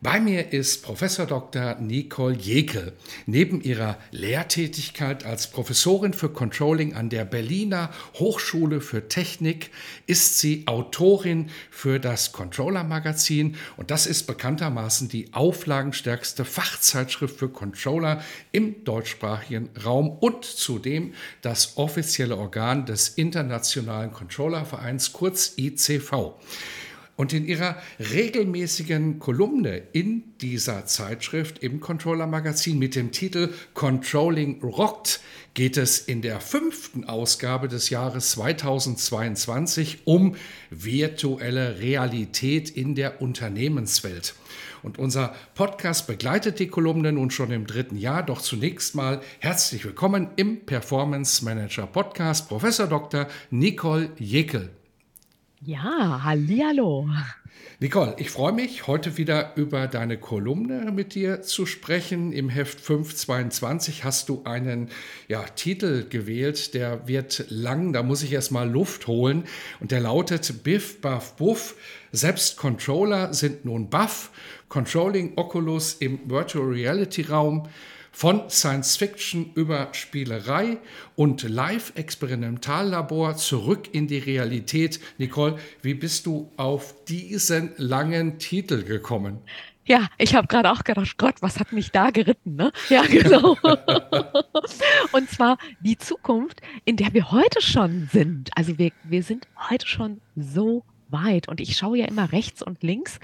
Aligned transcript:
Bei 0.00 0.20
mir 0.20 0.52
ist 0.52 0.84
Professor 0.84 1.26
Dr. 1.26 1.74
Nicole 1.80 2.36
Jekel. 2.36 2.92
Neben 3.26 3.60
ihrer 3.60 3.98
Lehrtätigkeit 4.12 5.26
als 5.26 5.50
Professorin 5.50 6.12
für 6.12 6.28
Controlling 6.28 6.94
an 6.94 7.08
der 7.08 7.24
Berliner 7.24 7.90
Hochschule 8.14 8.80
für 8.80 9.08
Technik 9.08 9.72
ist 10.06 10.38
sie 10.38 10.62
Autorin 10.68 11.50
für 11.72 11.98
das 11.98 12.30
Controller 12.30 12.84
Magazin 12.84 13.56
und 13.76 13.90
das 13.90 14.06
ist 14.06 14.28
bekanntermaßen 14.28 15.08
die 15.08 15.34
auflagenstärkste 15.34 16.44
Fachzeitschrift 16.44 17.36
für 17.36 17.48
Controller 17.48 18.22
im 18.52 18.84
deutschsprachigen 18.84 19.68
Raum 19.84 20.10
und 20.10 20.44
zudem 20.44 21.12
das 21.42 21.76
offizielle 21.76 22.36
Organ 22.36 22.86
des 22.86 23.08
Internationalen 23.08 24.12
Controllervereins 24.12 25.12
kurz 25.12 25.54
ICV. 25.56 26.34
Und 27.18 27.32
in 27.32 27.46
ihrer 27.46 27.76
regelmäßigen 27.98 29.18
Kolumne 29.18 29.82
in 29.92 30.22
dieser 30.40 30.86
Zeitschrift 30.86 31.58
im 31.64 31.80
Controller 31.80 32.28
Magazin 32.28 32.78
mit 32.78 32.94
dem 32.94 33.10
Titel 33.10 33.52
Controlling 33.74 34.62
Rockt 34.62 35.18
geht 35.52 35.76
es 35.78 35.98
in 35.98 36.22
der 36.22 36.40
fünften 36.40 37.02
Ausgabe 37.02 37.66
des 37.66 37.90
Jahres 37.90 38.30
2022 38.30 40.02
um 40.04 40.36
virtuelle 40.70 41.80
Realität 41.80 42.70
in 42.70 42.94
der 42.94 43.20
Unternehmenswelt. 43.20 44.36
Und 44.84 45.00
unser 45.00 45.34
Podcast 45.56 46.06
begleitet 46.06 46.60
die 46.60 46.68
Kolumne 46.68 47.10
nun 47.10 47.32
schon 47.32 47.50
im 47.50 47.66
dritten 47.66 47.96
Jahr. 47.96 48.22
Doch 48.22 48.40
zunächst 48.40 48.94
mal 48.94 49.20
herzlich 49.40 49.84
willkommen 49.84 50.28
im 50.36 50.64
Performance 50.64 51.44
Manager 51.44 51.88
Podcast, 51.88 52.48
Professor 52.48 52.86
Dr. 52.86 53.26
Nicole 53.50 54.12
Jekel. 54.20 54.70
Ja, 55.60 56.22
hallihallo. 56.22 57.08
Nicole, 57.80 58.14
ich 58.18 58.30
freue 58.30 58.52
mich, 58.52 58.86
heute 58.86 59.16
wieder 59.16 59.54
über 59.56 59.88
deine 59.88 60.16
Kolumne 60.16 60.92
mit 60.92 61.16
dir 61.16 61.42
zu 61.42 61.66
sprechen. 61.66 62.32
Im 62.32 62.48
Heft 62.48 62.80
522 62.80 64.04
hast 64.04 64.28
du 64.28 64.42
einen 64.44 64.88
ja, 65.26 65.42
Titel 65.42 66.08
gewählt, 66.08 66.74
der 66.74 67.08
wird 67.08 67.46
lang, 67.48 67.92
da 67.92 68.04
muss 68.04 68.22
ich 68.22 68.32
erstmal 68.32 68.70
Luft 68.70 69.08
holen. 69.08 69.44
Und 69.80 69.90
der 69.90 69.98
lautet 69.98 70.62
Biff, 70.62 71.00
Buff, 71.00 71.34
Buff. 71.34 71.74
Selbst 72.12 72.56
Controller 72.56 73.34
sind 73.34 73.64
nun 73.64 73.90
Buff. 73.90 74.30
Controlling 74.68 75.32
Oculus 75.36 75.94
im 75.94 76.20
Virtual 76.30 76.66
Reality 76.68 77.22
Raum 77.22 77.68
von 78.18 78.50
Science 78.50 78.96
Fiction 78.96 79.52
über 79.54 79.90
Spielerei 79.92 80.78
und 81.14 81.48
Live-Experimentallabor 81.48 83.36
zurück 83.36 83.90
in 83.94 84.08
die 84.08 84.18
Realität. 84.18 84.98
Nicole, 85.18 85.56
wie 85.82 85.94
bist 85.94 86.26
du 86.26 86.50
auf 86.56 86.96
diesen 87.04 87.74
langen 87.76 88.40
Titel 88.40 88.82
gekommen? 88.82 89.38
Ja, 89.84 90.08
ich 90.18 90.34
habe 90.34 90.48
gerade 90.48 90.72
auch 90.72 90.82
gedacht, 90.82 91.16
Gott, 91.16 91.36
was 91.42 91.60
hat 91.60 91.72
mich 91.72 91.92
da 91.92 92.10
geritten, 92.10 92.56
ne? 92.56 92.72
Ja, 92.88 93.02
genau. 93.02 93.56
und 95.12 95.30
zwar 95.30 95.56
die 95.78 95.96
Zukunft, 95.96 96.60
in 96.84 96.96
der 96.96 97.14
wir 97.14 97.30
heute 97.30 97.62
schon 97.62 98.08
sind. 98.12 98.50
Also 98.56 98.78
wir, 98.78 98.90
wir 99.04 99.22
sind 99.22 99.46
heute 99.70 99.86
schon 99.86 100.20
so 100.34 100.82
weit. 101.10 101.48
Und 101.48 101.60
ich 101.60 101.76
schaue 101.76 101.98
ja 101.98 102.06
immer 102.06 102.32
rechts 102.32 102.62
und 102.62 102.82
links, 102.82 103.18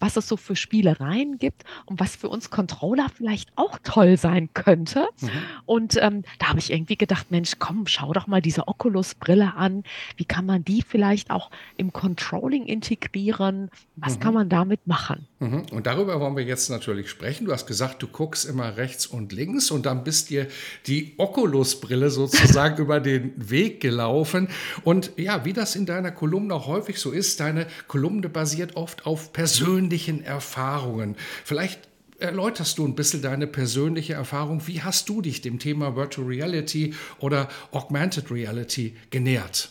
was 0.00 0.16
es 0.16 0.28
so 0.28 0.36
für 0.36 0.56
Spielereien 0.56 1.38
gibt 1.38 1.64
und 1.86 2.00
was 2.00 2.16
für 2.16 2.28
uns 2.28 2.50
Controller 2.50 3.08
vielleicht 3.14 3.50
auch 3.56 3.78
toll 3.82 4.16
sein 4.16 4.48
könnte. 4.54 5.06
Mhm. 5.20 5.30
Und 5.64 5.98
ähm, 6.00 6.22
da 6.38 6.48
habe 6.48 6.58
ich 6.58 6.72
irgendwie 6.72 6.96
gedacht, 6.96 7.30
Mensch, 7.30 7.52
komm, 7.58 7.86
schau 7.86 8.12
doch 8.12 8.26
mal 8.26 8.42
diese 8.42 8.68
Oculus-Brille 8.68 9.54
an. 9.54 9.84
Wie 10.16 10.24
kann 10.24 10.46
man 10.46 10.64
die 10.64 10.82
vielleicht 10.82 11.30
auch 11.30 11.50
im 11.76 11.92
Controlling 11.92 12.66
integrieren? 12.66 13.70
Was 13.96 14.16
mhm. 14.16 14.20
kann 14.20 14.34
man 14.34 14.48
damit 14.48 14.86
machen? 14.86 15.26
Mhm. 15.38 15.64
Und 15.70 15.86
darüber 15.86 16.20
wollen 16.20 16.36
wir 16.36 16.44
jetzt 16.44 16.70
natürlich 16.70 17.10
sprechen. 17.10 17.46
Du 17.46 17.52
hast 17.52 17.66
gesagt, 17.66 18.02
du 18.02 18.06
guckst 18.06 18.44
immer 18.44 18.76
rechts 18.76 19.06
und 19.06 19.32
links 19.32 19.70
und 19.70 19.86
dann 19.86 20.04
bist 20.04 20.30
dir 20.30 20.48
die 20.86 21.14
Oculus-Brille 21.18 22.10
sozusagen 22.10 22.78
über 22.82 23.00
den 23.00 23.32
Weg 23.36 23.80
gelaufen. 23.80 24.48
Und 24.82 25.12
ja, 25.16 25.44
wie 25.44 25.52
das 25.52 25.76
in 25.76 25.86
deiner 25.86 26.10
Kolumne 26.10 26.54
auch 26.54 26.66
häufig 26.66 26.98
so 26.98 27.12
ist, 27.16 27.40
deine 27.40 27.66
Kolumne 27.88 28.28
basiert 28.28 28.76
oft 28.76 29.06
auf 29.06 29.32
persönlichen 29.32 30.22
Erfahrungen. 30.22 31.16
Vielleicht 31.44 31.88
erläuterst 32.18 32.78
du 32.78 32.86
ein 32.86 32.94
bisschen 32.94 33.22
deine 33.22 33.46
persönliche 33.46 34.14
Erfahrung. 34.14 34.66
Wie 34.66 34.82
hast 34.82 35.08
du 35.08 35.20
dich 35.22 35.40
dem 35.42 35.58
Thema 35.58 35.96
Virtual 35.96 36.26
Reality 36.26 36.94
oder 37.18 37.48
Augmented 37.72 38.30
Reality 38.30 38.94
genähert? 39.10 39.70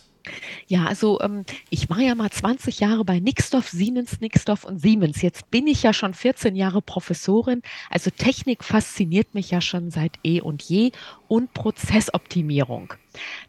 Ja, 0.68 0.86
also 0.86 1.20
ähm, 1.22 1.46
ich 1.70 1.90
war 1.90 2.00
ja 2.00 2.16
mal 2.16 2.32
20 2.32 2.80
Jahre 2.80 3.06
bei 3.06 3.20
Nixdorf, 3.20 3.70
Siemens, 3.70 4.22
Nixdorf 4.22 4.64
und 4.64 4.80
Siemens. 4.80 5.22
Jetzt 5.22 5.52
bin 5.52 5.68
ich 5.68 5.84
ja 5.84 5.94
schon 5.94 6.14
14 6.14 6.56
Jahre 6.56 6.82
Professorin. 6.82 7.62
Also 7.90 8.10
Technik 8.10 8.64
fasziniert 8.64 9.36
mich 9.36 9.52
ja 9.52 9.62
schon 9.62 9.92
seit 9.92 10.14
eh 10.24 10.42
und 10.42 10.64
je 10.64 10.92
und 11.28 11.54
Prozessoptimierung. 11.54 12.94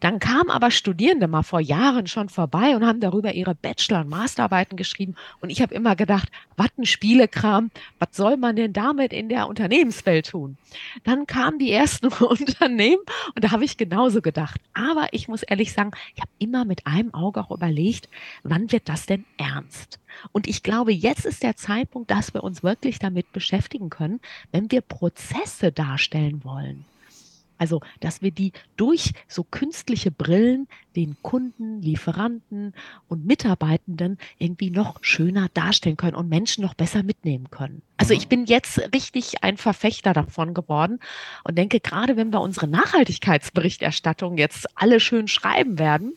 Dann 0.00 0.18
kamen 0.18 0.50
aber 0.50 0.70
Studierende 0.70 1.28
mal 1.28 1.42
vor 1.42 1.60
Jahren 1.60 2.06
schon 2.06 2.28
vorbei 2.28 2.76
und 2.76 2.86
haben 2.86 3.00
darüber 3.00 3.32
ihre 3.32 3.54
Bachelor- 3.54 4.00
und 4.00 4.08
Masterarbeiten 4.08 4.76
geschrieben. 4.76 5.14
Und 5.40 5.50
ich 5.50 5.62
habe 5.62 5.74
immer 5.74 5.96
gedacht, 5.96 6.28
was 6.56 6.68
ein 6.78 6.86
Spielekram, 6.86 7.70
was 7.98 8.08
soll 8.12 8.36
man 8.36 8.56
denn 8.56 8.72
damit 8.72 9.12
in 9.12 9.28
der 9.28 9.48
Unternehmenswelt 9.48 10.30
tun? 10.30 10.56
Dann 11.04 11.26
kamen 11.26 11.58
die 11.58 11.72
ersten 11.72 12.06
Unternehmen 12.24 13.02
und 13.34 13.44
da 13.44 13.50
habe 13.50 13.64
ich 13.64 13.76
genauso 13.76 14.22
gedacht. 14.22 14.60
Aber 14.74 15.08
ich 15.12 15.28
muss 15.28 15.42
ehrlich 15.42 15.72
sagen, 15.72 15.92
ich 16.14 16.20
habe 16.20 16.30
immer 16.38 16.64
mit 16.64 16.86
einem 16.86 17.12
Auge 17.14 17.40
auch 17.40 17.50
überlegt, 17.50 18.08
wann 18.42 18.72
wird 18.72 18.88
das 18.88 19.06
denn 19.06 19.24
ernst? 19.36 19.98
Und 20.32 20.46
ich 20.46 20.62
glaube, 20.62 20.92
jetzt 20.92 21.26
ist 21.26 21.42
der 21.42 21.56
Zeitpunkt, 21.56 22.10
dass 22.10 22.32
wir 22.34 22.42
uns 22.42 22.62
wirklich 22.62 22.98
damit 22.98 23.32
beschäftigen 23.32 23.90
können, 23.90 24.20
wenn 24.52 24.70
wir 24.70 24.80
Prozesse 24.80 25.72
darstellen 25.72 26.44
wollen. 26.44 26.84
Also, 27.58 27.80
dass 28.00 28.22
wir 28.22 28.30
die 28.30 28.52
durch 28.76 29.12
so 29.28 29.44
künstliche 29.44 30.10
Brillen 30.10 30.68
den 30.94 31.16
Kunden, 31.22 31.82
Lieferanten 31.82 32.74
und 33.08 33.26
Mitarbeitenden 33.26 34.18
irgendwie 34.38 34.70
noch 34.70 34.98
schöner 35.02 35.48
darstellen 35.54 35.96
können 35.96 36.16
und 36.16 36.28
Menschen 36.28 36.62
noch 36.62 36.74
besser 36.74 37.02
mitnehmen 37.02 37.50
können. 37.50 37.82
Also 37.96 38.14
mhm. 38.14 38.18
ich 38.18 38.28
bin 38.28 38.46
jetzt 38.46 38.78
richtig 38.94 39.42
ein 39.42 39.56
Verfechter 39.56 40.12
davon 40.12 40.54
geworden 40.54 41.00
und 41.44 41.56
denke, 41.56 41.80
gerade 41.80 42.16
wenn 42.16 42.32
wir 42.32 42.40
unsere 42.40 42.68
Nachhaltigkeitsberichterstattung 42.68 44.38
jetzt 44.38 44.66
alle 44.74 45.00
schön 45.00 45.28
schreiben 45.28 45.78
werden, 45.78 46.14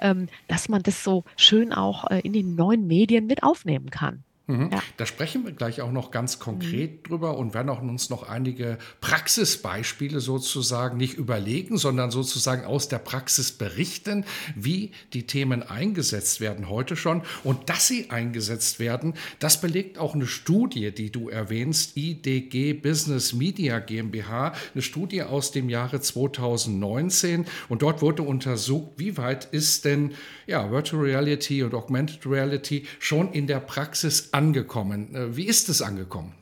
ähm, 0.00 0.28
dass 0.48 0.68
man 0.68 0.82
das 0.82 1.04
so 1.04 1.24
schön 1.36 1.72
auch 1.72 2.10
äh, 2.10 2.20
in 2.20 2.32
den 2.32 2.54
neuen 2.54 2.86
Medien 2.86 3.26
mit 3.26 3.42
aufnehmen 3.42 3.90
kann. 3.90 4.24
Mhm. 4.50 4.70
Ja. 4.72 4.82
Da 4.96 5.06
sprechen 5.06 5.44
wir 5.44 5.52
gleich 5.52 5.80
auch 5.80 5.92
noch 5.92 6.10
ganz 6.10 6.38
konkret 6.38 6.90
mhm. 6.90 7.02
drüber 7.04 7.36
und 7.36 7.54
werden 7.54 7.68
auch 7.68 7.80
uns 7.80 8.10
noch 8.10 8.28
einige 8.28 8.78
Praxisbeispiele 9.00 10.20
sozusagen 10.20 10.96
nicht 10.96 11.14
überlegen, 11.14 11.78
sondern 11.78 12.10
sozusagen 12.10 12.64
aus 12.64 12.88
der 12.88 12.98
Praxis 12.98 13.52
berichten, 13.52 14.24
wie 14.54 14.92
die 15.12 15.26
Themen 15.26 15.62
eingesetzt 15.62 16.40
werden 16.40 16.68
heute 16.68 16.96
schon. 16.96 17.22
Und 17.44 17.68
dass 17.68 17.86
sie 17.86 18.10
eingesetzt 18.10 18.80
werden, 18.80 19.14
das 19.38 19.60
belegt 19.60 19.98
auch 19.98 20.14
eine 20.14 20.26
Studie, 20.26 20.92
die 20.92 21.10
du 21.10 21.28
erwähnst, 21.28 21.96
IDG 21.96 22.74
Business 22.74 23.32
Media 23.32 23.78
GmbH, 23.78 24.54
eine 24.74 24.82
Studie 24.82 25.22
aus 25.22 25.52
dem 25.52 25.68
Jahre 25.68 26.00
2019. 26.00 27.46
Und 27.68 27.82
dort 27.82 28.02
wurde 28.02 28.22
untersucht, 28.22 28.92
wie 28.96 29.16
weit 29.16 29.46
ist 29.46 29.84
denn 29.84 30.12
ja, 30.46 30.70
Virtual 30.70 31.02
Reality 31.02 31.62
und 31.62 31.74
Augmented 31.74 32.26
Reality 32.26 32.84
schon 32.98 33.32
in 33.32 33.46
der 33.46 33.60
Praxis 33.60 34.30
angekommen. 34.32 34.39
Äh, 35.14 35.36
wie 35.36 35.44
ist 35.44 35.68
es 35.68 35.82
angekommen? 35.82 36.32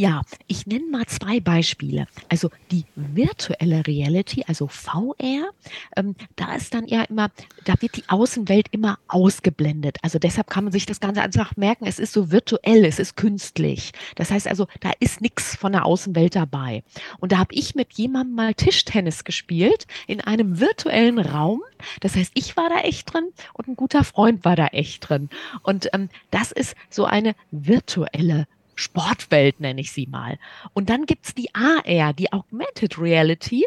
Ja, 0.00 0.22
ich 0.46 0.66
nenne 0.66 0.86
mal 0.86 1.04
zwei 1.04 1.40
Beispiele. 1.40 2.06
Also 2.30 2.48
die 2.70 2.86
virtuelle 2.96 3.86
Reality, 3.86 4.42
also 4.48 4.66
VR, 4.66 5.50
ähm, 5.94 6.16
da 6.36 6.54
ist 6.54 6.72
dann 6.72 6.86
ja 6.86 7.02
immer, 7.02 7.28
da 7.66 7.74
wird 7.80 7.98
die 7.98 8.08
Außenwelt 8.08 8.68
immer 8.70 8.98
ausgeblendet. 9.08 9.98
Also 10.00 10.18
deshalb 10.18 10.48
kann 10.48 10.64
man 10.64 10.72
sich 10.72 10.86
das 10.86 11.00
Ganze 11.00 11.20
einfach 11.20 11.54
merken, 11.58 11.84
es 11.84 11.98
ist 11.98 12.14
so 12.14 12.30
virtuell, 12.30 12.86
es 12.86 12.98
ist 12.98 13.14
künstlich. 13.14 13.92
Das 14.14 14.30
heißt 14.30 14.48
also, 14.48 14.68
da 14.80 14.90
ist 15.00 15.20
nichts 15.20 15.54
von 15.54 15.72
der 15.72 15.84
Außenwelt 15.84 16.34
dabei. 16.34 16.82
Und 17.18 17.32
da 17.32 17.36
habe 17.36 17.54
ich 17.54 17.74
mit 17.74 17.92
jemandem 17.92 18.36
mal 18.36 18.54
Tischtennis 18.54 19.24
gespielt 19.24 19.86
in 20.06 20.22
einem 20.22 20.60
virtuellen 20.60 21.18
Raum. 21.18 21.60
Das 22.00 22.16
heißt, 22.16 22.32
ich 22.36 22.56
war 22.56 22.70
da 22.70 22.78
echt 22.78 23.12
drin 23.12 23.28
und 23.52 23.68
ein 23.68 23.76
guter 23.76 24.02
Freund 24.04 24.46
war 24.46 24.56
da 24.56 24.68
echt 24.68 25.10
drin. 25.10 25.28
Und 25.62 25.90
ähm, 25.92 26.08
das 26.30 26.52
ist 26.52 26.74
so 26.88 27.04
eine 27.04 27.34
virtuelle 27.50 28.46
Sportwelt, 28.80 29.60
nenne 29.60 29.80
ich 29.80 29.92
sie 29.92 30.06
mal. 30.06 30.38
Und 30.72 30.90
dann 30.90 31.06
gibt 31.06 31.26
es 31.26 31.34
die 31.34 31.54
AR, 31.54 32.12
die 32.12 32.32
Augmented 32.32 32.98
Reality. 32.98 33.66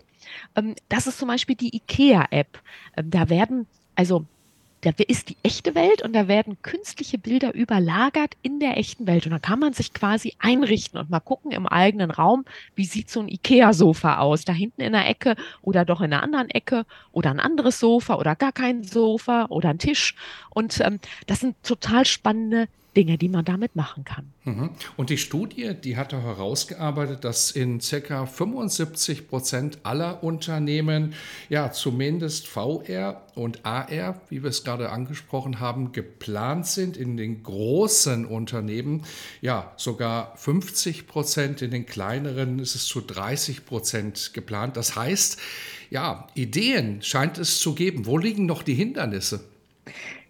Ähm, 0.56 0.75
das 0.89 1.07
ist 1.07 1.19
zum 1.19 1.27
Beispiel 1.27 1.56
die 1.56 1.75
IKEA-App. 1.75 2.60
Ähm, 2.98 3.12
da 3.12 3.30
werden, 3.30 3.68
also 3.95 4.25
da 4.81 4.92
ist 5.07 5.30
die 5.30 5.38
echte 5.44 5.75
Welt 5.75 6.01
und 6.01 6.13
da 6.13 6.27
werden 6.27 6.57
künstliche 6.62 7.18
Bilder 7.18 7.54
überlagert 7.54 8.36
in 8.42 8.60
der 8.60 8.77
echten 8.77 9.07
Welt. 9.07 9.25
Und 9.25 9.31
da 9.31 9.39
kann 9.39 9.60
man 9.60 9.71
sich 9.71 9.94
quasi 9.94 10.33
einrichten 10.39 11.00
und 11.00 11.10
mal 11.10 11.21
gucken 11.21 11.51
im 11.51 11.68
eigenen 11.68 12.12
Raum, 12.12 12.44
wie 12.75 12.83
sieht 12.83 13.10
so 13.10 13.21
ein 13.21 13.30
IKEA-Sofa 13.30 14.18
aus? 14.18 14.44
Da 14.44 14.51
hinten 14.51 14.81
in 14.81 14.92
der 14.92 15.07
Ecke 15.07 15.36
oder 15.62 15.86
doch 15.86 16.01
in 16.01 16.12
einer 16.12 16.24
anderen 16.24 16.50
Ecke 16.50 16.86
oder 17.13 17.30
ein 17.30 17.39
anderes 17.39 17.80
Sofa 17.80 18.15
oder 18.15 18.36
gar 18.36 18.51
kein 18.51 18.83
Sofa 18.83 19.45
oder 19.45 19.69
ein 19.69 19.80
Tisch. 19.80 20.15
Und 20.50 20.81
ähm, 20.81 21.00
das 21.27 21.39
sind 21.39 21.56
total 21.63 22.06
spannende 22.06 22.68
Dinge, 22.95 23.18
die 23.18 23.30
man 23.30 23.44
damit 23.45 23.75
machen 23.75 24.04
kann. 24.04 24.31
Mhm. 24.44 24.69
Und 24.98 25.10
die 25.10 25.18
Studie, 25.18 25.74
die 25.74 25.98
hat 25.98 26.13
herausgearbeitet, 26.13 27.24
dass 27.24 27.51
in 27.51 27.80
ca. 27.80 28.25
75 28.25 29.28
Prozent 29.28 29.80
aller 29.84 30.24
Unternehmen 30.24 31.13
ja 31.50 31.72
zumindest 31.72 32.48
VR 32.48 33.22
und 33.36 33.66
AR, 33.66 34.22
wie 34.30 34.44
wir 34.44 34.50
es 34.50 34.63
gerade 34.63 34.92
angesprochen 34.92 35.60
haben, 35.60 35.92
geplant 35.92 36.68
sind. 36.68 36.98
In 36.98 37.18
den 37.18 37.44
großen 37.44 38.25
Unternehmen 38.25 39.04
ja 39.42 39.72
sogar 39.78 40.36
50 40.38 41.07
Prozent, 41.07 41.62
in 41.62 41.72
den 41.72 41.86
kleineren 41.86 42.60
ist 42.60 42.75
es 42.75 42.86
zu 42.86 43.01
30 43.01 43.66
Prozent 43.66 44.31
geplant. 44.34 44.78
Das 44.78 44.96
heißt, 44.96 45.39
ja, 45.89 46.28
Ideen 46.34 47.01
scheint 47.01 47.38
es 47.38 47.60
zu 47.60 47.75
geben. 47.75 48.06
Wo 48.06 48.18
liegen 48.18 48.46
noch 48.46 48.63
die 48.63 48.74
Hindernisse? 48.74 49.44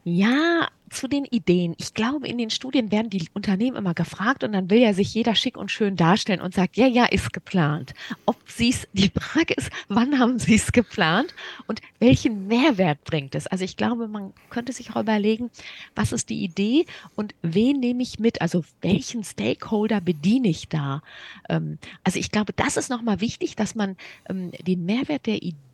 Ja, 0.03 0.67
zu 0.93 1.07
den 1.07 1.25
Ideen. 1.25 1.75
Ich 1.77 1.93
glaube, 1.93 2.27
in 2.27 2.37
den 2.37 2.49
Studien 2.49 2.91
werden 2.91 3.09
die 3.09 3.27
Unternehmen 3.33 3.77
immer 3.77 3.93
gefragt 3.93 4.43
und 4.43 4.53
dann 4.53 4.69
will 4.69 4.79
ja 4.79 4.93
sich 4.93 5.13
jeder 5.13 5.35
schick 5.35 5.57
und 5.57 5.71
schön 5.71 5.95
darstellen 5.95 6.41
und 6.41 6.53
sagt, 6.53 6.77
ja, 6.77 6.87
ja, 6.87 7.05
ist 7.05 7.33
geplant. 7.33 7.93
Ob 8.25 8.37
sie 8.47 8.69
es, 8.69 8.87
die 8.93 9.09
Frage 9.09 9.53
ist, 9.53 9.69
wann 9.87 10.19
haben 10.19 10.39
sie 10.39 10.55
es 10.55 10.71
geplant 10.71 11.33
und 11.67 11.81
welchen 11.99 12.47
Mehrwert 12.47 13.03
bringt 13.03 13.35
es? 13.35 13.47
Also 13.47 13.63
ich 13.63 13.77
glaube, 13.77 14.07
man 14.07 14.33
könnte 14.49 14.73
sich 14.73 14.91
auch 14.91 15.01
überlegen, 15.01 15.49
was 15.95 16.11
ist 16.11 16.29
die 16.29 16.43
Idee 16.43 16.85
und 17.15 17.35
wen 17.41 17.79
nehme 17.79 18.03
ich 18.03 18.19
mit? 18.19 18.41
Also 18.41 18.63
welchen 18.81 19.23
Stakeholder 19.23 20.01
bediene 20.01 20.49
ich 20.49 20.69
da? 20.69 21.01
Ähm, 21.49 21.79
also 22.03 22.19
ich 22.19 22.31
glaube, 22.31 22.53
das 22.53 22.77
ist 22.77 22.89
nochmal 22.89 23.21
wichtig, 23.21 23.55
dass 23.55 23.75
man 23.75 23.97
ähm, 24.29 24.51
den 24.65 24.85
Mehrwert 24.85 25.25
der 25.25 25.41
Idee 25.41 25.72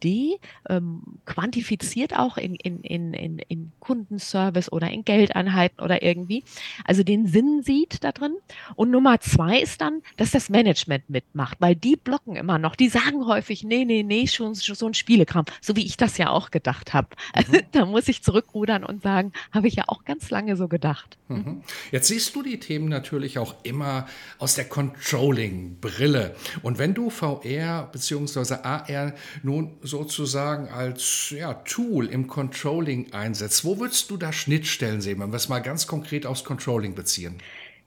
ähm, 0.69 1.01
quantifiziert 1.25 2.17
auch 2.17 2.37
in, 2.37 2.55
in, 2.55 2.81
in, 2.81 3.13
in, 3.13 3.39
in 3.39 3.71
Kundenservice 3.79 4.71
oder 4.71 4.89
in 4.89 5.05
Geldeinheiten 5.05 5.83
oder 5.83 6.03
irgendwie. 6.03 6.43
Also 6.85 7.03
den 7.03 7.27
Sinn 7.27 7.61
sieht 7.63 8.03
da 8.03 8.11
drin. 8.11 8.35
Und 8.75 8.91
Nummer 8.91 9.19
zwei 9.19 9.59
ist 9.59 9.81
dann, 9.81 10.01
dass 10.17 10.31
das 10.31 10.49
Management 10.49 11.09
mitmacht, 11.09 11.57
weil 11.59 11.75
die 11.75 11.95
blocken 11.95 12.35
immer 12.35 12.59
noch. 12.59 12.75
Die 12.75 12.89
sagen 12.89 13.25
häufig, 13.25 13.63
nee, 13.63 13.85
nee, 13.85 14.03
nee, 14.03 14.27
schon, 14.27 14.55
schon 14.55 14.75
so 14.75 14.87
ein 14.87 14.93
Spielekram, 14.93 15.45
so 15.61 15.75
wie 15.75 15.85
ich 15.85 15.97
das 15.97 16.17
ja 16.17 16.29
auch 16.29 16.51
gedacht 16.51 16.93
habe. 16.93 17.09
Mhm. 17.35 17.61
da 17.71 17.85
muss 17.85 18.07
ich 18.07 18.23
zurückrudern 18.23 18.83
und 18.83 19.03
sagen, 19.03 19.33
habe 19.51 19.67
ich 19.67 19.75
ja 19.75 19.85
auch 19.87 20.05
ganz 20.05 20.29
lange 20.29 20.55
so 20.55 20.67
gedacht. 20.67 21.17
Mhm. 21.27 21.61
Jetzt 21.91 22.07
siehst 22.07 22.35
du 22.35 22.43
die 22.43 22.59
Themen 22.59 22.89
natürlich 22.89 23.39
auch 23.39 23.55
immer 23.63 24.07
aus 24.37 24.55
der 24.55 24.65
Controlling-Brille. 24.65 26.35
Und 26.61 26.77
wenn 26.77 26.93
du 26.93 27.09
VR 27.09 27.89
bzw. 27.91 28.55
AR 28.63 29.13
nun 29.43 29.77
sozusagen 29.89 30.69
als 30.69 31.31
ja, 31.31 31.55
Tool 31.55 32.07
im 32.07 32.27
Controlling 32.27 33.11
einsetzt, 33.11 33.65
wo 33.65 33.79
würdest 33.79 34.09
du 34.11 34.17
da 34.17 34.31
Schnittstellen 34.31 34.79
Stellen 34.79 35.01
sehen, 35.01 35.19
wenn 35.19 35.31
wir 35.31 35.37
es 35.37 35.49
mal 35.49 35.59
ganz 35.59 35.87
konkret 35.87 36.25
aufs 36.25 36.43
Controlling 36.43 36.95
beziehen? 36.95 37.35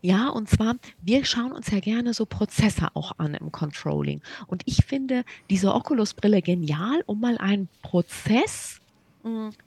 Ja, 0.02 0.28
und 0.28 0.50
zwar, 0.50 0.74
wir 1.00 1.24
schauen 1.24 1.52
uns 1.52 1.70
ja 1.70 1.78
gerne 1.80 2.12
so 2.12 2.26
Prozesse 2.26 2.88
auch 2.94 3.12
an 3.18 3.34
im 3.34 3.52
Controlling. 3.52 4.20
Und 4.48 4.62
ich 4.66 4.84
finde 4.84 5.24
diese 5.48 5.72
Oculus-Brille 5.72 6.42
genial, 6.42 7.02
um 7.06 7.20
mal 7.20 7.38
einen 7.38 7.68
Prozess 7.82 8.81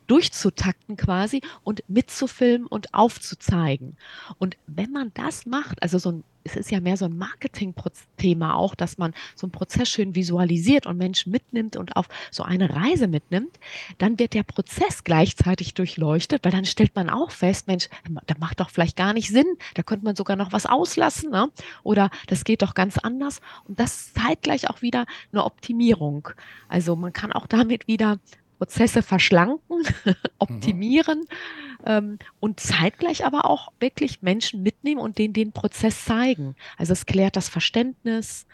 durchzutakten 0.08 0.98
quasi 0.98 1.42
und 1.64 1.84
mitzufilmen 1.88 2.68
und 2.68 2.94
aufzuzeigen. 2.94 3.98
Und 4.38 4.58
wenn 4.68 4.92
man 4.92 5.12
das 5.14 5.46
macht, 5.46 5.82
also 5.82 5.98
so 5.98 6.12
ein 6.12 6.24
es 6.46 6.56
ist 6.56 6.72
ja 6.72 6.80
mehr 6.80 6.96
so 6.96 7.06
ein 7.06 7.18
Marketing-Thema 7.18 8.56
auch, 8.56 8.76
dass 8.76 9.00
man 9.00 9.14
so 9.36 9.48
einen 9.48 9.52
Prozess 9.52 9.90
schön 9.90 10.14
visualisiert 10.14 10.86
und 10.86 10.98
Menschen 10.98 11.32
mitnimmt 11.32 11.76
und 11.76 11.96
auf 11.96 12.08
so 12.30 12.44
eine 12.44 12.70
Reise 12.70 13.08
mitnimmt, 13.08 13.60
dann 13.98 14.20
wird 14.20 14.36
der 14.36 14.44
Prozess 14.44 15.04
gleichzeitig 15.04 15.74
durchleuchtet, 15.74 16.46
weil 16.46 16.52
dann 16.52 16.66
stellt 16.66 16.96
man 16.96 17.10
auch 17.10 17.32
fest, 17.32 17.68
Mensch, 17.68 17.90
da 18.28 18.36
macht 18.38 18.60
doch 18.60 18.70
vielleicht 18.70 18.96
gar 18.96 19.14
nicht 19.14 19.30
Sinn, 19.30 19.58
da 19.74 19.82
könnte 19.82 20.06
man 20.06 20.16
sogar 20.16 20.36
noch 20.36 20.52
was 20.52 20.68
auslassen 20.68 21.32
ne? 21.32 21.50
oder 21.82 22.12
das 22.28 22.44
geht 22.44 22.62
doch 22.62 22.76
ganz 22.76 23.00
anders 23.00 23.42
und 23.68 23.80
das 23.80 24.14
zeigt 24.14 24.44
gleich 24.44 24.70
auch 24.70 24.84
wieder 24.84 25.08
eine 25.32 25.44
Optimierung. 25.44 26.30
Also 26.70 26.96
man 26.96 27.12
kann 27.12 27.34
auch 27.34 27.48
damit 27.48 27.88
wieder 27.88 28.20
Prozesse 28.58 29.02
verschlanken, 29.02 29.84
optimieren 30.40 31.20
mhm. 31.20 31.86
ähm, 31.86 32.20
und 32.40 32.60
zeitgleich 32.60 33.26
aber 33.26 33.46
auch 33.46 33.72
wirklich 33.80 34.22
Menschen 34.22 34.64
mitnehmen 34.64 35.02
und 35.02 35.18
denen 35.18 35.34
den 35.34 35.52
Prozess 35.52 36.06
zeigen. 36.06 36.56
Also 36.78 36.94
es 36.94 37.06
klärt 37.06 37.36
das 37.36 37.50
Verständnis. 37.50 38.46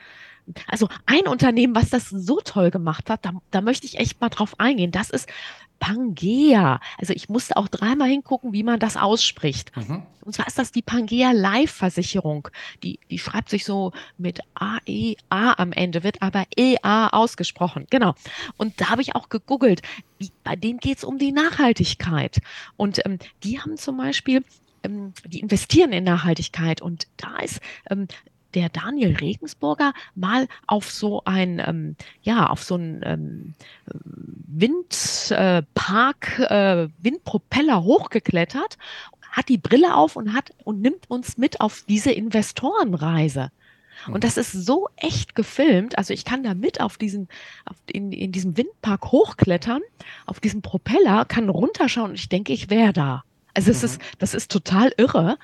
Also 0.68 0.88
ein 1.06 1.28
Unternehmen, 1.28 1.76
was 1.76 1.90
das 1.90 2.10
so 2.10 2.40
toll 2.44 2.72
gemacht 2.72 3.10
hat, 3.10 3.26
da, 3.26 3.34
da 3.52 3.62
möchte 3.62 3.86
ich 3.86 3.98
echt 3.98 4.22
mal 4.22 4.30
drauf 4.30 4.60
eingehen. 4.60 4.92
Das 4.92 5.10
ist 5.10 5.28
Pangea. 5.82 6.80
Also 7.00 7.12
ich 7.14 7.28
musste 7.28 7.58
auch 7.58 7.68
dreimal 7.68 8.08
hingucken, 8.08 8.54
wie 8.54 8.64
man 8.64 8.80
das 8.80 8.98
ausspricht. 8.98 9.76
Mhm. 9.76 10.04
Und 10.22 10.36
zwar 10.36 10.48
ist 10.48 10.60
das 10.60 10.72
die 10.72 10.84
Pangea 10.84 11.32
Live-Versicherung. 11.32 12.48
Die, 12.84 13.00
die 13.10 13.18
schreibt 13.18 13.50
sich 13.50 13.66
so 13.66 13.92
mit 14.18 14.40
A-E-A 14.54 15.54
am 15.58 15.72
Ende, 15.72 16.04
wird 16.04 16.22
aber 16.22 16.46
E-A 16.56 17.08
ausgesprochen. 17.08 17.88
Genau. 17.90 18.14
Und 18.58 18.80
da 18.80 18.90
habe 18.90 19.02
ich 19.02 19.16
auch 19.16 19.30
gegoogelt. 19.30 19.82
Bei 20.44 20.56
denen 20.56 20.80
geht 20.80 21.00
es 21.00 21.04
um 21.04 21.18
die 21.18 21.32
Nachhaltigkeit. 21.32 22.42
Und 22.78 23.04
ähm, 23.06 23.18
die 23.44 23.60
haben 23.60 23.76
zum 23.76 23.98
Beispiel 23.98 24.44
ähm, 24.84 25.14
die 25.26 25.40
investieren 25.40 25.94
in 25.94 26.04
Nachhaltigkeit 26.04 26.82
und 26.82 27.08
da 27.18 27.38
ist 27.38 27.60
ähm, 27.90 28.08
der 28.54 28.70
Daniel 28.70 29.16
Regensburger 29.16 29.94
mal 30.16 30.48
auf 30.68 30.92
so 30.92 31.24
ein, 31.26 31.62
ähm, 31.66 31.96
ja, 32.22 32.48
auf 32.48 32.64
so 32.64 32.76
ein 32.76 33.02
ähm, 33.06 33.54
Windpark, 34.48 36.40
äh, 36.40 36.88
Windpropeller 37.02 37.84
hochgeklettert, 37.84 38.78
hat 39.32 39.50
die 39.50 39.58
Brille 39.58 39.96
auf 39.96 40.16
und 40.16 40.34
hat 40.34 40.52
und 40.64 40.82
nimmt 40.82 41.10
uns 41.10 41.38
mit 41.38 41.62
auf 41.62 41.84
diese 41.88 42.12
Investorenreise. 42.12 43.52
Und 44.08 44.16
mhm. 44.16 44.20
das 44.22 44.38
ist 44.38 44.52
so 44.52 44.90
echt 44.96 45.36
gefilmt. 45.36 45.98
Also 45.98 46.14
ich 46.14 46.26
kann 46.26 46.44
da 46.44 46.54
mit 46.54 46.82
auf 46.82 46.98
diesen, 46.98 47.28
auf, 47.66 47.76
in, 47.88 48.12
in 48.12 48.32
diesem 48.32 48.58
Windpark 48.58 49.12
hochklettern, 49.12 49.82
auf 50.26 50.40
diesem 50.40 50.62
Propeller, 50.62 51.26
kann 51.26 51.50
runterschauen 51.50 52.12
und 52.12 52.16
ich 52.16 52.30
denke, 52.30 52.54
ich 52.54 52.70
wäre 52.70 52.94
da. 52.94 53.24
Also 53.54 53.72
es 53.72 53.82
mhm. 53.82 53.86
ist, 53.86 54.02
das 54.20 54.34
ist 54.34 54.52
total 54.52 54.94
irre 54.98 55.38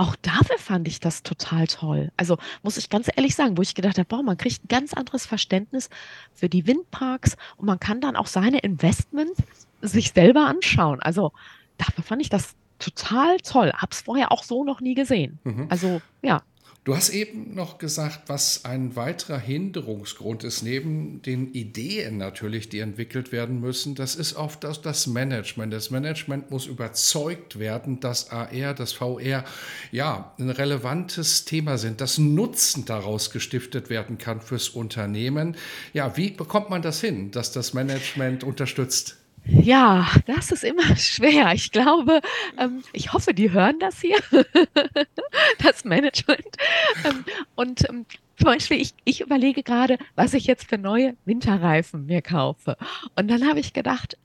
auch 0.00 0.16
dafür 0.16 0.56
fand 0.58 0.88
ich 0.88 0.98
das 0.98 1.22
total 1.22 1.66
toll. 1.66 2.10
Also 2.16 2.38
muss 2.62 2.78
ich 2.78 2.88
ganz 2.88 3.10
ehrlich 3.14 3.34
sagen, 3.34 3.58
wo 3.58 3.62
ich 3.62 3.74
gedacht 3.74 3.98
habe, 3.98 4.06
boah, 4.06 4.22
man 4.22 4.38
kriegt 4.38 4.64
ein 4.64 4.68
ganz 4.68 4.94
anderes 4.94 5.26
Verständnis 5.26 5.90
für 6.32 6.48
die 6.48 6.66
Windparks 6.66 7.36
und 7.58 7.66
man 7.66 7.78
kann 7.78 8.00
dann 8.00 8.16
auch 8.16 8.26
seine 8.26 8.60
Investments 8.60 9.42
sich 9.82 10.12
selber 10.12 10.46
anschauen. 10.46 11.02
Also 11.02 11.32
dafür 11.76 12.02
fand 12.02 12.22
ich 12.22 12.30
das 12.30 12.54
total 12.78 13.36
toll. 13.40 13.72
Hab's 13.76 14.00
vorher 14.00 14.32
auch 14.32 14.42
so 14.42 14.64
noch 14.64 14.80
nie 14.80 14.94
gesehen. 14.94 15.38
Mhm. 15.44 15.66
Also 15.68 16.00
ja. 16.22 16.42
Du 16.84 16.96
hast 16.96 17.10
eben 17.10 17.54
noch 17.54 17.76
gesagt, 17.76 18.20
was 18.28 18.64
ein 18.64 18.96
weiterer 18.96 19.38
Hinderungsgrund 19.38 20.44
ist, 20.44 20.62
neben 20.62 21.20
den 21.20 21.52
Ideen 21.52 22.16
natürlich, 22.16 22.70
die 22.70 22.78
entwickelt 22.78 23.32
werden 23.32 23.60
müssen, 23.60 23.94
das 23.94 24.16
ist 24.16 24.34
oft 24.34 24.64
das, 24.64 24.80
das 24.80 25.06
Management. 25.06 25.74
Das 25.74 25.90
Management 25.90 26.50
muss 26.50 26.64
überzeugt 26.64 27.58
werden, 27.58 28.00
dass 28.00 28.30
AR, 28.30 28.72
das 28.72 28.94
VR, 28.94 29.44
ja, 29.92 30.32
ein 30.38 30.48
relevantes 30.48 31.44
Thema 31.44 31.76
sind, 31.76 32.00
dass 32.00 32.16
Nutzen 32.16 32.86
daraus 32.86 33.30
gestiftet 33.30 33.90
werden 33.90 34.16
kann 34.16 34.40
fürs 34.40 34.70
Unternehmen. 34.70 35.56
Ja, 35.92 36.16
wie 36.16 36.30
bekommt 36.30 36.70
man 36.70 36.80
das 36.80 37.02
hin, 37.02 37.30
dass 37.30 37.52
das 37.52 37.74
Management 37.74 38.42
unterstützt? 38.42 39.19
Ja, 39.44 40.08
das 40.26 40.52
ist 40.52 40.64
immer 40.64 40.96
schwer. 40.96 41.52
Ich 41.54 41.72
glaube, 41.72 42.20
ähm, 42.58 42.82
ich 42.92 43.12
hoffe, 43.12 43.34
die 43.34 43.50
hören 43.50 43.78
das 43.78 44.00
hier, 44.00 44.18
das 45.62 45.84
Management. 45.84 46.56
Ähm, 47.04 47.24
und 47.54 47.88
ähm, 47.88 48.06
zum 48.36 48.46
Beispiel, 48.46 48.80
ich, 48.80 48.94
ich 49.04 49.20
überlege 49.20 49.62
gerade, 49.62 49.98
was 50.14 50.34
ich 50.34 50.46
jetzt 50.46 50.68
für 50.68 50.78
neue 50.78 51.14
Winterreifen 51.26 52.06
mir 52.06 52.22
kaufe. 52.22 52.76
Und 53.16 53.28
dann 53.28 53.46
habe 53.46 53.60
ich 53.60 53.72
gedacht, 53.72 54.16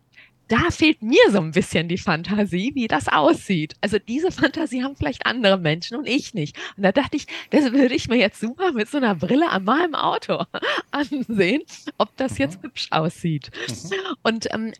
da 0.48 0.70
fehlt 0.70 1.02
mir 1.02 1.22
so 1.32 1.40
ein 1.40 1.52
bisschen 1.52 1.88
die 1.88 1.98
Fantasie, 1.98 2.72
wie 2.76 2.88
das 2.88 3.08
aussieht. 3.08 3.74
Also 3.82 3.98
diese 4.00 4.32
Fantasie 4.32 4.84
haben 4.84 4.96
vielleicht 4.96 5.26
andere 5.26 5.58
Menschen 5.58 5.98
und 5.98 6.08
ich 6.08 6.34
nicht. 6.34 6.58
Und 6.78 6.84
da 6.84 6.92
dachte 6.92 7.18
ich, 7.18 7.28
das 7.50 7.72
würde 7.72 7.96
ich 7.96 8.08
mir 8.08 8.18
jetzt 8.18 8.40
super 8.40 8.72
mit 8.72 8.90
so 8.90 8.98
einer 8.98 9.16
Brille 9.16 9.50
an 9.50 9.64
meinem 9.64 9.96
Auto 9.96 10.44
ansehen, 10.92 11.64
ob 11.98 12.16
das 12.18 12.38
jetzt 12.38 12.60
mhm. 12.60 12.68
hübsch 12.68 12.88
aussieht. 12.92 13.50
Mhm. 13.68 13.96
Und 14.24 14.54
ähm, 14.54 14.74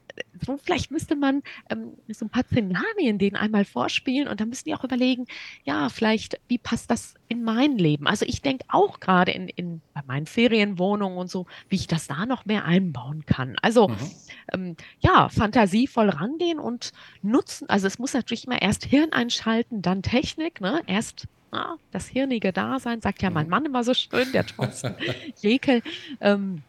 so 0.46 0.58
vielleicht 0.58 0.92
müsste 0.92 1.16
man 1.16 1.42
ähm, 1.70 1.94
so 2.10 2.26
ein 2.26 2.30
paar 2.30 2.44
Szenarien 2.44 3.18
denen 3.18 3.36
einmal 3.36 3.66
vorspielen 3.66 4.28
und 4.28 4.40
dann 4.40 4.50
müssen 4.50 4.66
die 4.66 4.76
auch 4.76 4.84
überlegen, 4.84 5.26
ja, 5.64 5.90
vielleicht, 5.90 6.40
wie 6.48 6.58
passt 6.58 6.92
das 6.92 7.16
in 7.28 7.44
mein 7.44 7.78
Leben? 7.78 8.08
Also 8.08 8.26
ich 8.26 8.42
denke 8.42 8.66
auch 8.70 9.00
gerade 9.00 9.32
in, 9.32 9.48
in 9.50 9.82
meinen 10.08 10.26
Ferienwohnungen 10.26 11.18
und 11.18 11.30
so, 11.30 11.46
wie 11.70 11.76
ich 11.76 11.88
das 11.88 12.08
da 12.08 12.26
noch 12.26 12.46
mehr 12.46 12.66
einbauen 12.66 13.26
kann. 13.26 13.56
Also 13.62 13.90
mhm. 13.90 14.12
ähm, 14.54 14.76
ja, 15.00 15.30
fantasievoll 15.30 16.10
rangehen 16.10 16.60
und 16.60 16.92
nutzen. 17.22 17.70
Also 17.70 17.88
es 17.88 18.00
muss 18.00 18.14
natürlich 18.14 18.46
immer 18.46 18.62
erst 18.62 18.86
Hirn 18.86 19.12
einschalten, 19.12 19.82
dann 19.82 20.02
Technik, 20.02 20.62
ne? 20.62 20.82
Erst 20.88 21.28
ah, 21.52 21.76
das 21.92 22.08
hirnige 22.08 22.52
Dasein, 22.52 23.02
sagt 23.02 23.22
ja 23.22 23.30
mein 23.30 23.46
mhm. 23.46 23.52
Mann 23.52 23.66
immer 23.66 23.84
so 23.84 23.94
schön, 23.94 24.32
der 24.32 24.46
Thorsten 24.46 24.96
Jekel. 25.42 25.82
Ähm, 26.22 26.62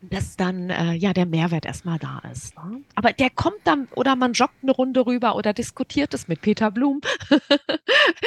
dass 0.00 0.36
dann 0.36 0.70
äh, 0.70 0.92
ja 0.92 1.12
der 1.12 1.26
Mehrwert 1.26 1.66
erstmal 1.66 1.98
da 1.98 2.22
ist. 2.30 2.56
Ne? 2.56 2.82
Aber 2.94 3.12
der 3.12 3.30
kommt 3.30 3.58
dann, 3.64 3.88
oder 3.94 4.16
man 4.16 4.32
joggt 4.32 4.62
eine 4.62 4.72
Runde 4.72 5.06
rüber 5.06 5.34
oder 5.36 5.52
diskutiert 5.52 6.14
es 6.14 6.28
mit 6.28 6.40
Peter 6.40 6.70
Blum, 6.70 7.00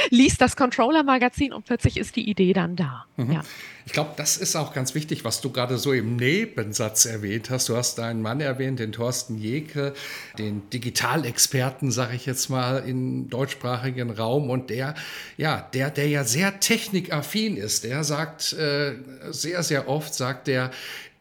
liest 0.10 0.42
das 0.42 0.56
Controller-Magazin 0.56 1.54
und 1.54 1.66
plötzlich 1.66 1.98
ist 1.98 2.16
die 2.16 2.30
Idee 2.30 2.54
dann 2.54 2.76
da. 2.76 3.06
Mhm. 3.16 3.32
Ja. 3.32 3.42
Ich 3.86 3.94
glaube, 3.94 4.12
das 4.16 4.38
ist 4.38 4.56
auch 4.56 4.74
ganz 4.74 4.94
wichtig, 4.96 5.26
was 5.26 5.42
du 5.42 5.52
gerade 5.52 5.78
so 5.78 5.92
im 5.92 6.16
Nebensatz 6.16 7.06
erwähnt 7.06 7.50
hast. 7.50 7.68
Du 7.68 7.76
hast 7.76 7.98
deinen 7.98 8.22
Mann 8.22 8.40
erwähnt, 8.40 8.80
den 8.80 8.92
Thorsten 8.92 9.38
Jeke, 9.38 9.94
den 10.38 10.70
Digitalexperten, 10.70 11.92
sage 11.92 12.16
ich 12.16 12.26
jetzt 12.26 12.50
mal, 12.50 12.84
im 12.88 13.30
deutschsprachigen 13.30 14.12
Raum. 14.12 14.50
Und 14.50 14.70
der, 14.70 14.94
ja, 15.38 15.68
der, 15.74 15.90
der 15.90 16.08
ja 16.08 16.24
sehr 16.24 16.60
technikaffin 16.60 17.58
ist, 17.58 17.84
der 17.84 18.04
sagt 18.04 18.54
äh, 18.54 18.94
sehr, 19.32 19.64
sehr 19.64 19.88
oft, 19.88 20.14
sagt 20.14 20.48
der, 20.48 20.72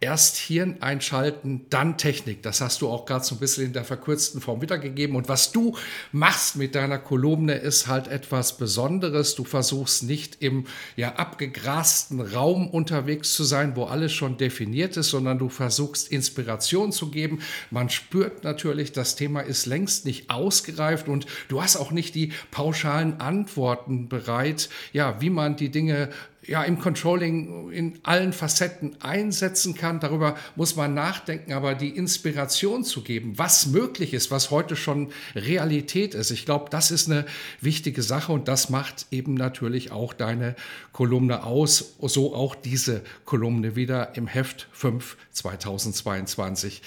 erst 0.00 0.38
Hirn 0.38 0.78
einschalten, 0.80 1.66
dann 1.68 1.98
Technik. 1.98 2.42
Das 2.42 2.62
hast 2.62 2.80
du 2.80 2.88
auch 2.88 3.04
gerade 3.04 3.22
so 3.22 3.34
ein 3.34 3.38
bisschen 3.38 3.66
in 3.66 3.72
der 3.74 3.84
verkürzten 3.84 4.40
Form 4.40 4.62
wiedergegeben. 4.62 5.14
Und 5.14 5.28
was 5.28 5.52
du 5.52 5.76
machst 6.10 6.56
mit 6.56 6.74
deiner 6.74 6.98
Kolumne 6.98 7.54
ist 7.54 7.86
halt 7.86 8.08
etwas 8.08 8.56
Besonderes. 8.56 9.34
Du 9.34 9.44
versuchst 9.44 10.02
nicht 10.04 10.38
im 10.40 10.66
ja 10.96 11.16
abgegrasten 11.16 12.22
Raum 12.22 12.68
unterwegs 12.68 13.34
zu 13.34 13.44
sein, 13.44 13.76
wo 13.76 13.84
alles 13.84 14.12
schon 14.12 14.38
definiert 14.38 14.96
ist, 14.96 15.10
sondern 15.10 15.38
du 15.38 15.50
versuchst 15.50 16.10
Inspiration 16.10 16.92
zu 16.92 17.10
geben. 17.10 17.40
Man 17.70 17.90
spürt 17.90 18.42
natürlich, 18.42 18.92
das 18.92 19.16
Thema 19.16 19.40
ist 19.40 19.66
längst 19.66 20.06
nicht 20.06 20.30
ausgereift 20.30 21.08
und 21.08 21.26
du 21.48 21.62
hast 21.62 21.76
auch 21.76 21.90
nicht 21.90 22.14
die 22.14 22.32
pauschalen 22.50 23.20
Antworten 23.20 24.08
bereit, 24.08 24.70
ja, 24.94 25.20
wie 25.20 25.30
man 25.30 25.56
die 25.56 25.68
Dinge 25.68 26.08
ja, 26.46 26.62
im 26.62 26.78
Controlling 26.78 27.70
in 27.70 27.98
allen 28.02 28.32
Facetten 28.32 28.96
einsetzen 29.02 29.74
kann. 29.74 30.00
Darüber 30.00 30.36
muss 30.56 30.74
man 30.74 30.94
nachdenken, 30.94 31.52
aber 31.52 31.74
die 31.74 31.90
Inspiration 31.90 32.82
zu 32.82 33.02
geben, 33.02 33.34
was 33.36 33.66
möglich 33.66 34.14
ist, 34.14 34.30
was 34.30 34.50
heute 34.50 34.74
schon 34.74 35.12
Realität 35.34 36.14
ist. 36.14 36.30
Ich 36.30 36.46
glaube, 36.46 36.70
das 36.70 36.90
ist 36.90 37.10
eine 37.10 37.26
wichtige 37.60 38.02
Sache 38.02 38.32
und 38.32 38.48
das 38.48 38.70
macht 38.70 39.06
eben 39.10 39.34
natürlich 39.34 39.92
auch 39.92 40.12
deine 40.12 40.56
Kolumne 40.92 41.44
aus. 41.44 41.94
So 42.00 42.34
auch 42.34 42.54
diese 42.54 43.02
Kolumne 43.24 43.76
wieder 43.76 44.16
im 44.16 44.26
Heft 44.26 44.68
5 44.72 45.16
2022. 45.32 46.82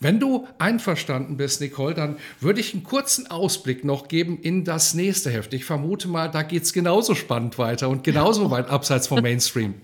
Wenn 0.00 0.20
du 0.20 0.46
einverstanden 0.58 1.36
bist, 1.36 1.60
Nicole, 1.60 1.94
dann 1.94 2.16
würde 2.40 2.60
ich 2.60 2.74
einen 2.74 2.84
kurzen 2.84 3.30
Ausblick 3.30 3.84
noch 3.84 4.08
geben 4.08 4.38
in 4.40 4.64
das 4.64 4.94
nächste 4.94 5.30
Heft. 5.30 5.54
Ich 5.54 5.64
vermute 5.64 6.06
mal, 6.06 6.30
da 6.30 6.42
geht 6.42 6.64
es 6.64 6.72
genauso 6.72 7.14
spannend 7.14 7.58
weiter 7.58 7.88
und 7.88 8.04
genauso 8.04 8.50
weit 8.50 8.68
abseits 8.96 9.08
vom 9.08 9.22
Mainstream. 9.22 9.74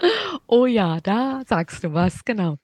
Oh 0.46 0.66
ja, 0.66 1.00
da 1.00 1.42
sagst 1.46 1.84
du 1.84 1.94
was, 1.94 2.24
genau. 2.24 2.58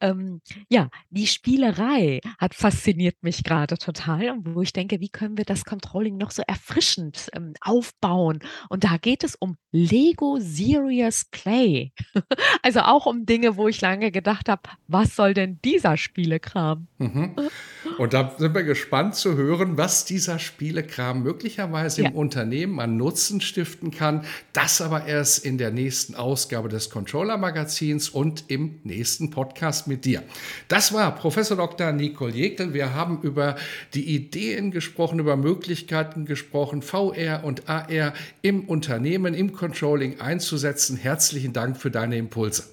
Ähm, 0.00 0.40
ja, 0.68 0.88
die 1.08 1.26
Spielerei 1.26 2.20
hat 2.38 2.54
fasziniert 2.54 3.16
mich 3.22 3.42
gerade 3.42 3.78
total 3.78 4.30
und 4.30 4.54
wo 4.54 4.62
ich 4.62 4.72
denke, 4.72 5.00
wie 5.00 5.08
können 5.08 5.36
wir 5.36 5.44
das 5.44 5.64
Controlling 5.64 6.18
noch 6.18 6.30
so 6.30 6.42
erfrischend 6.46 7.28
ähm, 7.34 7.54
aufbauen? 7.62 8.40
Und 8.68 8.84
da 8.84 8.98
geht 8.98 9.24
es 9.24 9.34
um 9.34 9.56
Lego 9.72 10.38
Serious 10.38 11.24
Play. 11.30 11.92
also 12.62 12.80
auch 12.80 13.06
um 13.06 13.26
Dinge, 13.26 13.56
wo 13.56 13.66
ich 13.66 13.80
lange 13.80 14.10
gedacht 14.12 14.48
habe, 14.48 14.62
was 14.86 15.16
soll 15.16 15.34
denn 15.34 15.58
dieser 15.64 15.96
Spielekram? 15.96 16.86
Mhm. 16.98 17.34
Und 18.00 18.14
da 18.14 18.34
sind 18.38 18.54
wir 18.54 18.62
gespannt 18.62 19.14
zu 19.14 19.36
hören, 19.36 19.76
was 19.76 20.06
dieser 20.06 20.38
Spielekram 20.38 21.22
möglicherweise 21.22 22.00
ja. 22.00 22.08
im 22.08 22.14
Unternehmen 22.14 22.80
an 22.80 22.96
Nutzen 22.96 23.42
stiften 23.42 23.90
kann. 23.90 24.24
Das 24.54 24.80
aber 24.80 25.04
erst 25.04 25.44
in 25.44 25.58
der 25.58 25.70
nächsten 25.70 26.14
Ausgabe 26.14 26.70
des 26.70 26.88
Controller 26.88 27.36
Magazins 27.36 28.08
und 28.08 28.44
im 28.48 28.80
nächsten 28.84 29.28
Podcast 29.28 29.86
mit 29.86 30.06
dir. 30.06 30.22
Das 30.68 30.94
war 30.94 31.14
Professor 31.14 31.58
Dr. 31.58 31.92
Nicole 31.92 32.32
Jekel. 32.32 32.72
Wir 32.72 32.94
haben 32.94 33.20
über 33.20 33.56
die 33.92 34.14
Ideen 34.14 34.70
gesprochen, 34.70 35.18
über 35.18 35.36
Möglichkeiten 35.36 36.24
gesprochen, 36.24 36.80
VR 36.80 37.44
und 37.44 37.68
AR 37.68 38.14
im 38.40 38.64
Unternehmen, 38.64 39.34
im 39.34 39.52
Controlling 39.52 40.22
einzusetzen. 40.22 40.96
Herzlichen 40.96 41.52
Dank 41.52 41.76
für 41.76 41.90
deine 41.90 42.16
Impulse. 42.16 42.64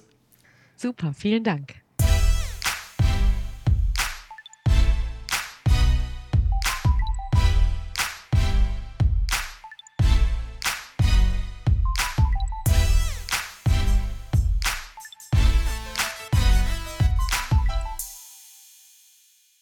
Super, 0.74 1.12
vielen 1.12 1.44
Dank. 1.44 1.74